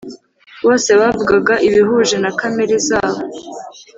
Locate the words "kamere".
2.39-2.75